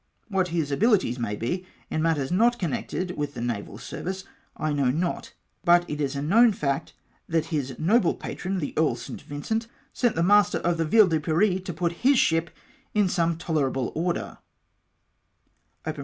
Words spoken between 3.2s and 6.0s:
the naval service, I know not; but